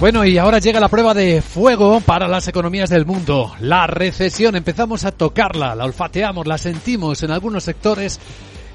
[0.00, 3.52] Bueno, y ahora llega la prueba de fuego para las economías del mundo.
[3.60, 8.18] La recesión, empezamos a tocarla, la olfateamos, la sentimos en algunos sectores.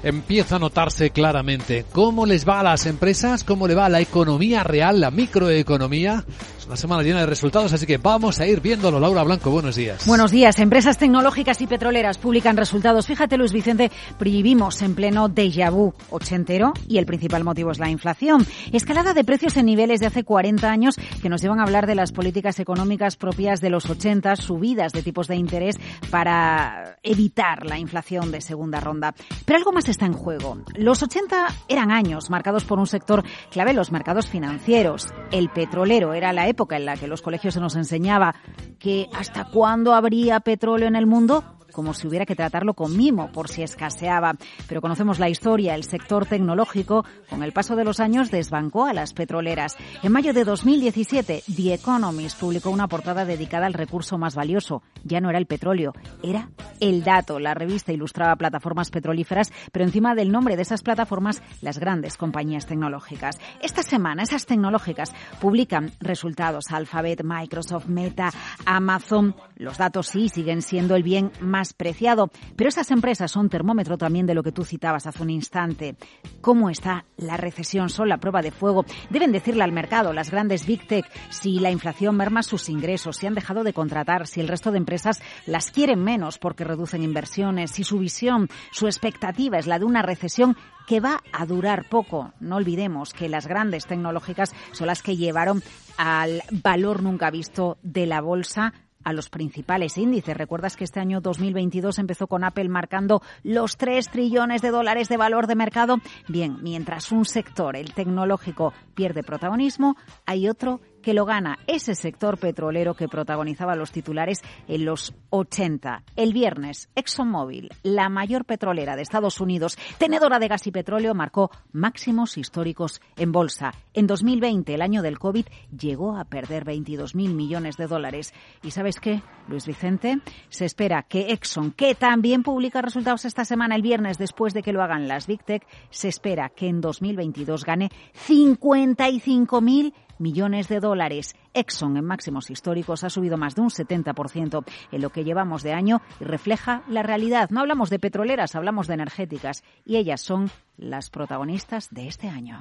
[0.02, 4.00] Empieza a notarse claramente cómo les va a las empresas, cómo le va a la
[4.00, 6.24] economía real, la microeconomía,
[6.66, 8.98] una semana llena de resultados, así que vamos a ir viéndolo.
[8.98, 10.04] Laura Blanco, buenos días.
[10.06, 10.58] Buenos días.
[10.58, 13.06] Empresas tecnológicas y petroleras publican resultados.
[13.06, 17.88] Fíjate, Luis Vicente, vivimos en pleno déjà vu ochentero y el principal motivo es la
[17.88, 18.44] inflación.
[18.72, 21.94] Escalada de precios en niveles de hace 40 años que nos llevan a hablar de
[21.94, 25.76] las políticas económicas propias de los 80, subidas de tipos de interés
[26.10, 29.14] para evitar la inflación de segunda ronda.
[29.44, 30.58] Pero algo más está en juego.
[30.74, 35.08] Los 80 eran años marcados por un sector clave, los mercados financieros.
[35.30, 38.34] El petrolero era la época en la que los colegios se nos enseñaba
[38.78, 43.30] que hasta cuándo habría petróleo en el mundo, como si hubiera que tratarlo con mimo
[43.30, 44.32] por si escaseaba.
[44.66, 48.94] Pero conocemos la historia, el sector tecnológico, con el paso de los años, desbancó a
[48.94, 49.76] las petroleras.
[50.02, 54.82] En mayo de 2017, The Economist publicó una portada dedicada al recurso más valioso.
[55.04, 56.48] Ya no era el petróleo, era
[56.80, 57.38] el dato.
[57.38, 62.64] La revista ilustraba plataformas petrolíferas, pero encima del nombre de esas plataformas, las grandes compañías
[62.64, 63.38] tecnológicas.
[63.60, 66.72] Esta semana, esas tecnológicas publican resultados.
[66.72, 68.30] Alphabet, Microsoft, Meta,
[68.64, 69.36] Amazon.
[69.56, 72.30] Los datos sí siguen siendo el bien más preciado.
[72.56, 75.96] Pero esas empresas son termómetro también de lo que tú citabas hace un instante.
[76.40, 77.88] ¿Cómo está la recesión?
[77.88, 78.84] Son la prueba de fuego.
[79.10, 83.26] Deben decirle al mercado, las grandes Big Tech, si la inflación merma sus ingresos, si
[83.26, 87.70] han dejado de contratar, si el resto de empresas las quieren menos porque reducen inversiones,
[87.70, 92.32] si su visión, su expectativa es la de una recesión que va a durar poco.
[92.40, 95.62] No olvidemos que las grandes tecnológicas son las que llevaron
[95.98, 98.72] al valor nunca visto de la bolsa
[99.06, 100.36] a los principales índices.
[100.36, 105.16] ¿Recuerdas que este año 2022 empezó con Apple marcando los 3 trillones de dólares de
[105.16, 105.98] valor de mercado?
[106.26, 109.96] Bien, mientras un sector, el tecnológico, pierde protagonismo,
[110.26, 116.02] hay otro que lo gana ese sector petrolero que protagonizaba los titulares en los 80.
[116.16, 121.52] El viernes, ExxonMobil, la mayor petrolera de Estados Unidos, tenedora de gas y petróleo, marcó
[121.70, 123.72] máximos históricos en bolsa.
[123.94, 125.46] En 2020, el año del COVID,
[125.78, 128.34] llegó a perder 22.000 millones de dólares.
[128.64, 130.18] ¿Y sabes qué, Luis Vicente?
[130.48, 134.72] Se espera que Exxon, que también publica resultados esta semana, el viernes, después de que
[134.72, 137.92] lo hagan las Big Tech, se espera que en 2022 gane
[138.26, 141.34] 55.000 millones de dólares.
[141.54, 145.72] Exxon en máximos históricos ha subido más de un 70% en lo que llevamos de
[145.72, 147.50] año y refleja la realidad.
[147.50, 152.60] No hablamos de petroleras, hablamos de energéticas y ellas son las protagonistas de este año.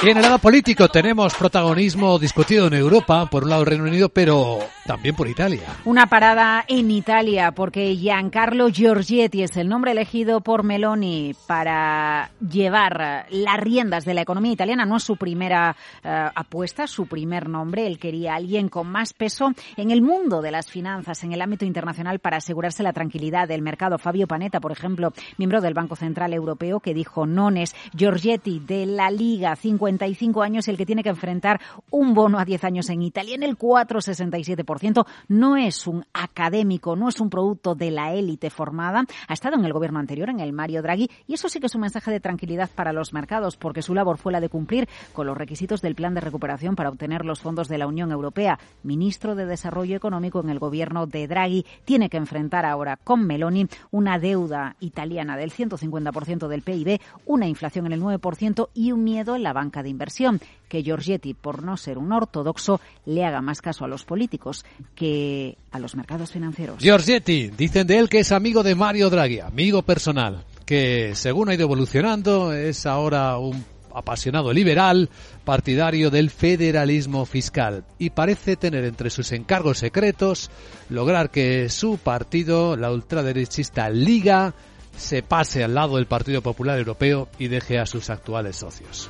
[0.00, 4.08] Y en el lado político tenemos protagonismo discutido en Europa, por un lado Reino Unido,
[4.08, 5.62] pero también por Italia.
[5.84, 13.26] Una parada en Italia, porque Giancarlo Giorgetti es el nombre elegido por Meloni para llevar
[13.28, 14.86] las riendas de la economía italiana.
[14.86, 17.88] No es su primera uh, apuesta, su primer nombre.
[17.88, 21.64] Él quería alguien con más peso en el mundo de las finanzas, en el ámbito
[21.64, 23.98] internacional, para asegurarse la tranquilidad del mercado.
[23.98, 27.74] Fabio Panetta, por ejemplo, miembro del Banco Central Europeo, que dijo nones.
[27.96, 31.60] Giorgetti de la Liga 50 55 años el que tiene que enfrentar
[31.90, 35.06] un bono a 10 años en Italia en el 4,67%.
[35.28, 39.04] No es un académico, no es un producto de la élite formada.
[39.26, 41.74] Ha estado en el gobierno anterior, en el Mario Draghi, y eso sí que es
[41.74, 45.26] un mensaje de tranquilidad para los mercados, porque su labor fue la de cumplir con
[45.26, 48.58] los requisitos del plan de recuperación para obtener los fondos de la Unión Europea.
[48.82, 53.68] Ministro de Desarrollo Económico en el gobierno de Draghi tiene que enfrentar ahora con Meloni
[53.90, 59.34] una deuda italiana del 150% del PIB, una inflación en el 9% y un miedo
[59.34, 63.60] en la banca de inversión, que Giorgetti, por no ser un ortodoxo, le haga más
[63.60, 66.82] caso a los políticos que a los mercados financieros.
[66.82, 71.54] Giorgetti, dicen de él que es amigo de Mario Draghi, amigo personal, que según ha
[71.54, 75.08] ido evolucionando es ahora un apasionado liberal,
[75.44, 80.50] partidario del federalismo fiscal y parece tener entre sus encargos secretos
[80.88, 84.54] lograr que su partido, la ultraderechista Liga,
[84.96, 89.08] se pase al lado del Partido Popular Europeo y deje a sus actuales socios.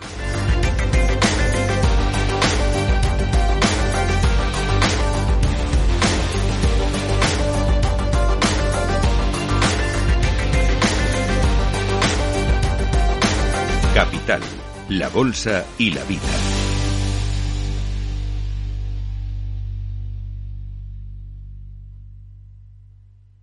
[14.88, 16.57] La Bolsa y la Vida.